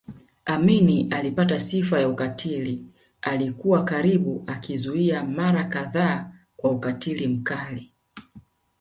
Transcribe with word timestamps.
Amin 0.45 1.13
alipata 1.13 1.59
sifa 1.59 1.99
ya 1.99 2.09
ukatili 2.09 2.85
alikuwa 3.21 3.83
karibu 3.83 4.43
akizuia 4.47 5.23
mara 5.23 5.63
kadhaa 5.63 6.31
kwa 6.57 6.71
ukatili 6.71 7.27
mkali 7.27 7.93